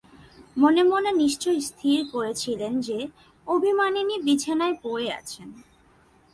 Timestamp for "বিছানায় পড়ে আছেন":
4.21-5.49